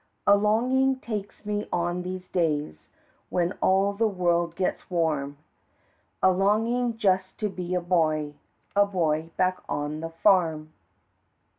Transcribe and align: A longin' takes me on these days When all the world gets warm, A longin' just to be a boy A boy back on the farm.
A 0.25 0.35
longin' 0.35 0.95
takes 0.99 1.45
me 1.45 1.69
on 1.71 2.01
these 2.01 2.27
days 2.27 2.89
When 3.29 3.51
all 3.61 3.93
the 3.93 4.07
world 4.07 4.55
gets 4.55 4.89
warm, 4.89 5.37
A 6.23 6.31
longin' 6.31 6.97
just 6.97 7.37
to 7.41 7.49
be 7.49 7.75
a 7.75 7.81
boy 7.81 8.33
A 8.75 8.87
boy 8.87 9.29
back 9.37 9.59
on 9.69 9.99
the 9.99 10.09
farm. 10.09 10.73